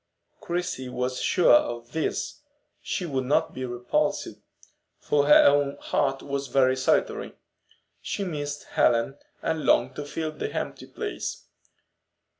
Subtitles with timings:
[0.39, 2.39] Christie was sure of this,
[2.99, 4.29] and would not be repulsed;
[4.97, 7.33] for her own heart was very solitary.
[8.01, 11.45] She missed Helen, and longed to fill the empty place.